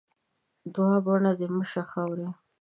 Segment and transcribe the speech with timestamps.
[0.73, 2.27] دوعا؛ بڼه دې مه شه خاوري.